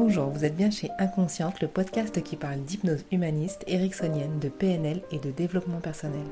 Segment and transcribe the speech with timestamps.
[0.00, 5.00] Bonjour, vous êtes bien chez Inconsciente, le podcast qui parle d'hypnose humaniste, ericksonienne, de PNL
[5.10, 6.24] et de développement personnel.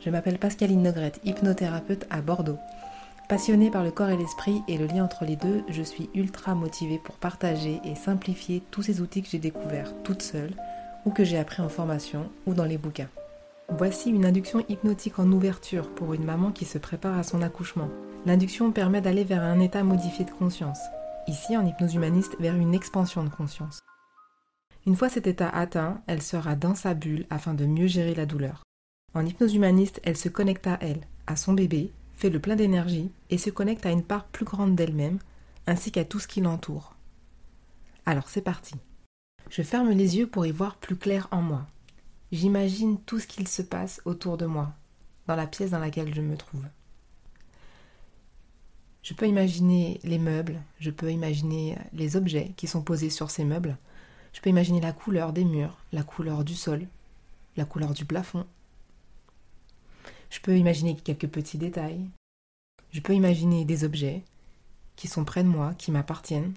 [0.00, 2.56] Je m'appelle Pascaline Nogrette, hypnothérapeute à Bordeaux.
[3.28, 6.54] Passionnée par le corps et l'esprit et le lien entre les deux, je suis ultra
[6.54, 10.54] motivée pour partager et simplifier tous ces outils que j'ai découverts toute seule
[11.04, 13.10] ou que j'ai appris en formation ou dans les bouquins.
[13.68, 17.90] Voici une induction hypnotique en ouverture pour une maman qui se prépare à son accouchement.
[18.24, 20.80] L'induction permet d'aller vers un état modifié de conscience,
[21.28, 23.80] ici en hypnose humaniste vers une expansion de conscience.
[24.86, 28.26] Une fois cet état atteint, elle sera dans sa bulle afin de mieux gérer la
[28.26, 28.62] douleur.
[29.14, 33.10] En hypnose humaniste, elle se connecte à elle, à son bébé, fait le plein d'énergie
[33.30, 35.18] et se connecte à une part plus grande d'elle-même,
[35.66, 36.96] ainsi qu'à tout ce qui l'entoure.
[38.06, 38.74] Alors c'est parti.
[39.50, 41.66] Je ferme les yeux pour y voir plus clair en moi.
[42.32, 44.72] J'imagine tout ce qu'il se passe autour de moi,
[45.26, 46.64] dans la pièce dans laquelle je me trouve.
[49.02, 53.44] Je peux imaginer les meubles, je peux imaginer les objets qui sont posés sur ces
[53.44, 53.76] meubles,
[54.32, 56.86] je peux imaginer la couleur des murs, la couleur du sol,
[57.56, 58.46] la couleur du plafond.
[60.30, 62.08] Je peux imaginer quelques petits détails.
[62.90, 64.22] Je peux imaginer des objets
[64.96, 66.54] qui sont près de moi, qui m'appartiennent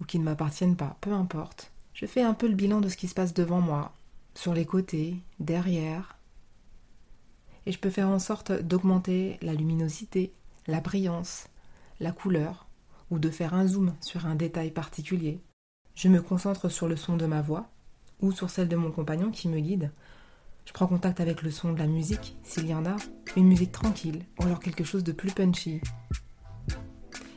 [0.00, 1.72] ou qui ne m'appartiennent pas, peu importe.
[1.94, 3.92] Je fais un peu le bilan de ce qui se passe devant moi,
[4.34, 6.16] sur les côtés, derrière.
[7.66, 10.32] Et je peux faire en sorte d'augmenter la luminosité,
[10.68, 11.48] la brillance,
[11.98, 12.68] la couleur,
[13.10, 15.40] ou de faire un zoom sur un détail particulier.
[15.94, 17.70] Je me concentre sur le son de ma voix,
[18.20, 19.90] ou sur celle de mon compagnon qui me guide.
[20.66, 22.96] Je prends contact avec le son de la musique, s'il y en a,
[23.34, 25.80] une musique tranquille, ou alors quelque chose de plus punchy.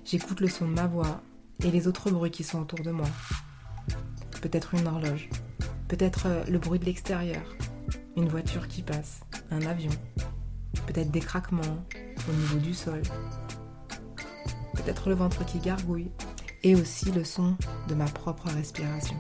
[0.03, 1.21] J'écoute le son de ma voix
[1.63, 3.07] et les autres bruits qui sont autour de moi.
[4.41, 5.29] Peut-être une horloge,
[5.87, 7.43] peut-être euh, le bruit de l'extérieur,
[8.17, 9.91] une voiture qui passe, un avion,
[10.87, 11.85] peut-être des craquements,
[12.29, 13.01] au niveau du sol.
[14.73, 16.11] Peut-être le ventre qui gargouille
[16.63, 17.55] et aussi le son
[17.87, 19.17] de ma propre respiration.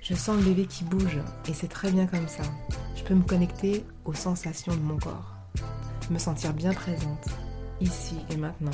[0.00, 2.42] Je sens le bébé qui bouge et c'est très bien comme ça.
[2.96, 5.36] Je peux me connecter aux sensations de mon corps,
[6.10, 7.28] me sentir bien présente,
[7.80, 8.70] ici et maintenant.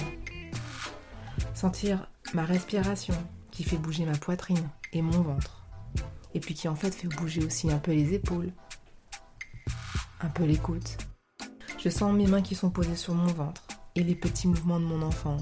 [1.55, 3.15] Sentir ma respiration
[3.51, 5.65] qui fait bouger ma poitrine et mon ventre.
[6.35, 8.53] Et puis qui en fait fait bouger aussi un peu les épaules,
[10.21, 11.08] un peu côtes
[11.89, 13.63] je sens mes mains qui sont posées sur mon ventre
[13.95, 15.39] et les petits mouvements de mon enfant.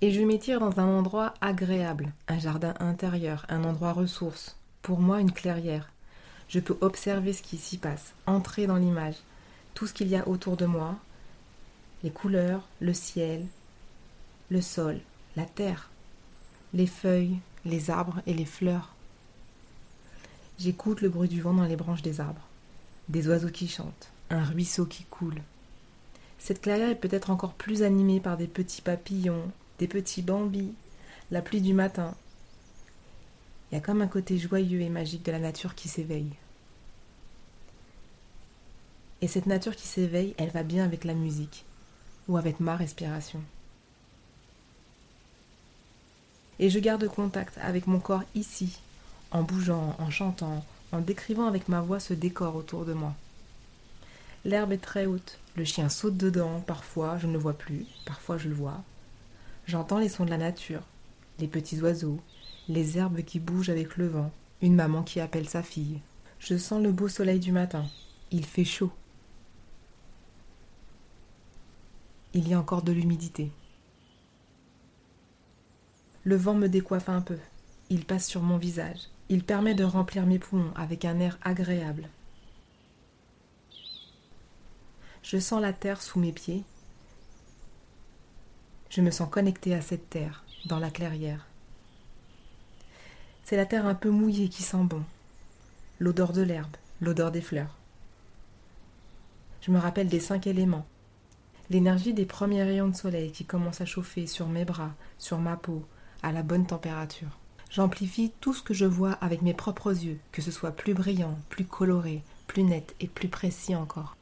[0.00, 5.20] Et je m'étire dans un endroit agréable, un jardin intérieur, un endroit ressource, pour moi
[5.20, 5.92] une clairière.
[6.48, 9.16] Je peux observer ce qui s'y passe, entrer dans l'image,
[9.74, 10.96] tout ce qu'il y a autour de moi,
[12.04, 13.46] les couleurs, le ciel,
[14.50, 15.00] le sol,
[15.36, 15.90] la terre,
[16.72, 18.94] les feuilles, les arbres et les fleurs.
[20.58, 22.46] J'écoute le bruit du vent dans les branches des arbres,
[23.08, 25.42] des oiseaux qui chantent, un ruisseau qui coule.
[26.38, 29.50] Cette clairière est peut-être encore plus animée par des petits papillons,
[29.80, 30.72] des petits bambis,
[31.30, 32.14] la pluie du matin.
[33.70, 36.32] Il y a comme un côté joyeux et magique de la nature qui s'éveille.
[39.20, 41.64] Et cette nature qui s'éveille, elle va bien avec la musique
[42.28, 43.40] ou avec ma respiration.
[46.58, 48.78] Et je garde contact avec mon corps ici,
[49.30, 53.14] en bougeant, en chantant, en décrivant avec ma voix ce décor autour de moi.
[54.44, 58.38] L'herbe est très haute, le chien saute dedans, parfois je ne le vois plus, parfois
[58.38, 58.82] je le vois.
[59.66, 60.82] J'entends les sons de la nature,
[61.38, 62.20] les petits oiseaux,
[62.68, 64.30] les herbes qui bougent avec le vent,
[64.62, 66.00] une maman qui appelle sa fille.
[66.38, 67.86] Je sens le beau soleil du matin.
[68.30, 68.92] Il fait chaud.
[72.38, 73.50] Il y a encore de l'humidité.
[76.22, 77.36] Le vent me décoiffe un peu.
[77.90, 79.08] Il passe sur mon visage.
[79.28, 82.08] Il permet de remplir mes poumons avec un air agréable.
[85.24, 86.62] Je sens la terre sous mes pieds.
[88.88, 91.44] Je me sens connecté à cette terre, dans la clairière.
[93.42, 95.02] C'est la terre un peu mouillée qui sent bon.
[95.98, 97.74] L'odeur de l'herbe, l'odeur des fleurs.
[99.60, 100.86] Je me rappelle des cinq éléments
[101.70, 105.56] l'énergie des premiers rayons de soleil qui commencent à chauffer sur mes bras, sur ma
[105.56, 105.84] peau,
[106.22, 107.38] à la bonne température.
[107.70, 111.38] J'amplifie tout ce que je vois avec mes propres yeux, que ce soit plus brillant,
[111.50, 114.16] plus coloré, plus net et plus précis encore.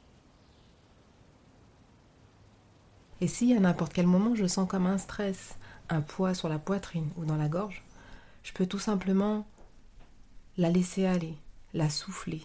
[3.21, 5.57] Et si à n'importe quel moment je sens comme un stress,
[5.89, 7.85] un poids sur la poitrine ou dans la gorge,
[8.43, 9.47] je peux tout simplement
[10.59, 11.35] la laisser aller,
[11.73, 12.43] la souffler,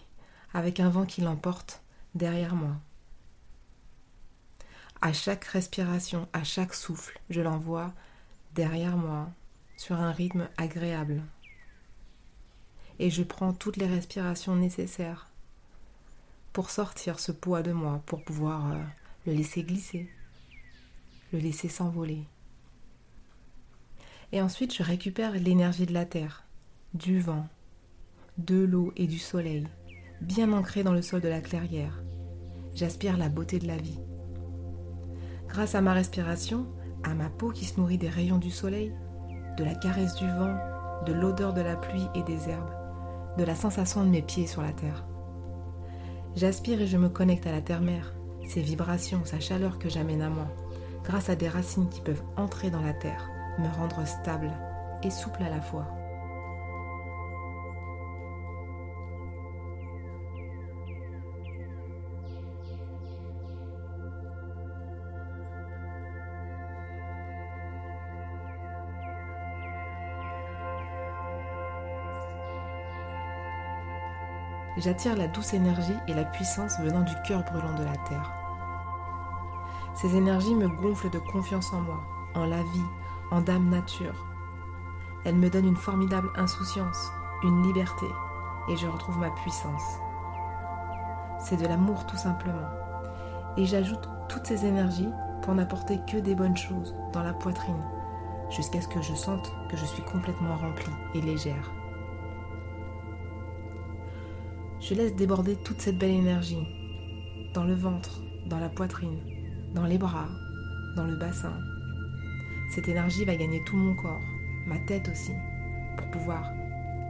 [0.54, 1.82] avec un vent qui l'emporte
[2.14, 2.76] derrière moi,
[5.02, 7.92] à chaque respiration, à chaque souffle, je l'envoie
[8.54, 9.28] derrière moi,
[9.76, 11.22] sur un rythme agréable.
[13.00, 15.28] Et je prends toutes les respirations nécessaires
[16.52, 18.76] pour sortir ce poids de moi, pour pouvoir euh,
[19.26, 20.08] le laisser glisser,
[21.32, 22.22] le laisser s'envoler.
[24.30, 26.44] Et ensuite, je récupère l'énergie de la terre,
[26.94, 27.48] du vent,
[28.38, 29.66] de l'eau et du soleil,
[30.20, 32.00] bien ancrée dans le sol de la clairière.
[32.74, 33.98] J'aspire la beauté de la vie.
[35.52, 36.66] Grâce à ma respiration,
[37.04, 38.94] à ma peau qui se nourrit des rayons du soleil,
[39.58, 40.56] de la caresse du vent,
[41.04, 42.74] de l'odeur de la pluie et des herbes,
[43.36, 45.04] de la sensation de mes pieds sur la terre.
[46.36, 48.14] J'aspire et je me connecte à la terre-mère,
[48.48, 50.48] ses vibrations, sa chaleur que j'amène à moi,
[51.04, 53.28] grâce à des racines qui peuvent entrer dans la terre,
[53.58, 54.50] me rendre stable
[55.02, 55.86] et souple à la fois.
[74.78, 78.32] J'attire la douce énergie et la puissance venant du cœur brûlant de la terre.
[79.94, 82.00] Ces énergies me gonflent de confiance en moi,
[82.34, 82.86] en la vie,
[83.30, 84.26] en dame nature.
[85.24, 88.06] Elles me donnent une formidable insouciance, une liberté,
[88.70, 89.98] et je retrouve ma puissance.
[91.38, 92.70] C'est de l'amour tout simplement.
[93.58, 95.10] Et j'ajoute toutes ces énergies
[95.42, 97.84] pour n'apporter que des bonnes choses dans la poitrine,
[98.48, 101.70] jusqu'à ce que je sente que je suis complètement remplie et légère.
[104.92, 106.68] Je laisse déborder toute cette belle énergie
[107.54, 109.16] dans le ventre, dans la poitrine,
[109.74, 110.28] dans les bras,
[110.96, 111.54] dans le bassin.
[112.74, 114.20] Cette énergie va gagner tout mon corps,
[114.66, 115.32] ma tête aussi,
[115.96, 116.52] pour pouvoir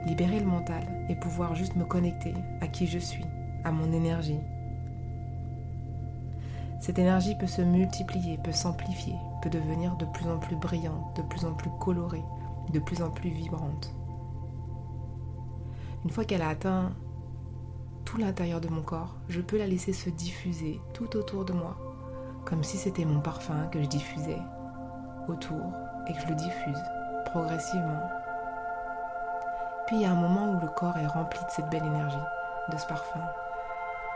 [0.07, 3.25] libérer le mental et pouvoir juste me connecter à qui je suis,
[3.65, 4.39] à mon énergie.
[6.79, 11.23] Cette énergie peut se multiplier, peut s'amplifier, peut devenir de plus en plus brillante, de
[11.23, 12.23] plus en plus colorée,
[12.73, 13.93] de plus en plus vibrante.
[16.05, 16.93] Une fois qu'elle a atteint
[18.05, 21.77] tout l'intérieur de mon corps, je peux la laisser se diffuser tout autour de moi,
[22.45, 24.41] comme si c'était mon parfum que je diffusais
[25.29, 25.73] autour
[26.09, 26.83] et que je le diffuse
[27.27, 28.03] progressivement.
[29.87, 32.17] Puis il y a un moment où le corps est rempli de cette belle énergie,
[32.73, 33.21] de ce parfum,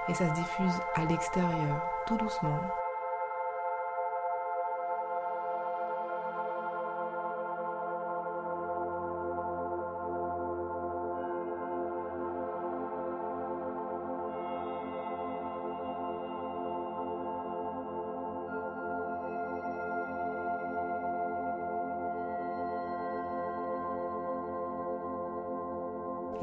[0.09, 2.61] et ça se diffuse à l'extérieur, tout doucement,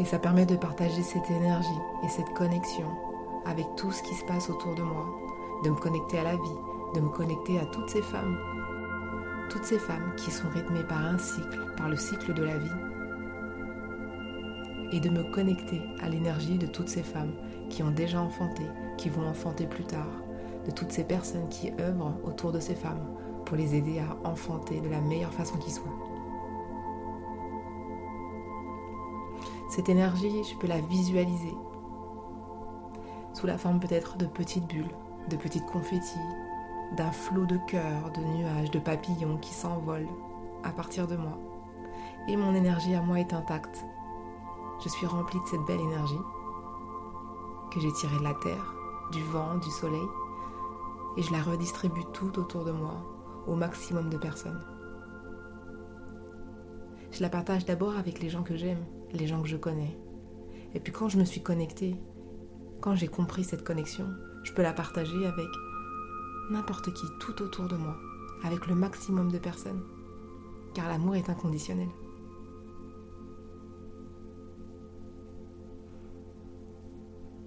[0.03, 2.89] Et ça permet de partager cette énergie et cette connexion
[3.45, 5.05] avec tout ce qui se passe autour de moi,
[5.63, 6.59] de me connecter à la vie,
[6.93, 8.37] de me connecter à toutes ces femmes,
[9.49, 12.69] toutes ces femmes qui sont rythmées par un cycle, par le cycle de la vie,
[14.91, 17.31] et de me connecter à l'énergie de toutes ces femmes
[17.69, 18.63] qui ont déjà enfanté,
[18.97, 20.11] qui vont enfanter plus tard,
[20.65, 23.07] de toutes ces personnes qui œuvrent autour de ces femmes
[23.45, 26.12] pour les aider à enfanter de la meilleure façon qui soit.
[29.75, 31.57] Cette énergie, je peux la visualiser
[33.33, 34.93] sous la forme peut-être de petites bulles,
[35.31, 36.19] de petites confettis,
[36.95, 40.13] d'un flot de cœurs, de nuages, de papillons qui s'envolent
[40.63, 41.39] à partir de moi.
[42.27, 43.83] Et mon énergie à moi est intacte.
[44.83, 46.21] Je suis remplie de cette belle énergie
[47.71, 48.75] que j'ai tirée de la terre,
[49.11, 50.07] du vent, du soleil,
[51.17, 53.01] et je la redistribue tout autour de moi,
[53.47, 54.63] au maximum de personnes.
[57.09, 59.97] Je la partage d'abord avec les gens que j'aime, les gens que je connais.
[60.73, 61.95] Et puis quand je me suis connectée,
[62.81, 64.07] quand j'ai compris cette connexion,
[64.43, 65.47] je peux la partager avec
[66.49, 67.95] n'importe qui tout autour de moi,
[68.43, 69.83] avec le maximum de personnes.
[70.73, 71.89] Car l'amour est inconditionnel.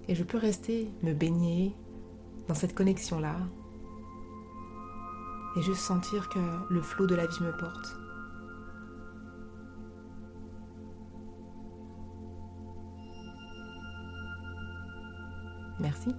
[0.07, 1.75] Et je peux rester, me baigner
[2.47, 3.35] dans cette connexion-là,
[5.57, 8.06] et juste sentir que le flot de la vie me porte.
[15.79, 16.15] Merci.